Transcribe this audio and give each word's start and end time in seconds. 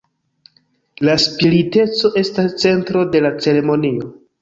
La 1.09 1.17
spiriteco 1.25 2.13
estas 2.25 2.59
centro 2.67 3.07
de 3.15 3.25
la 3.29 3.37
ceremonio. 3.49 4.15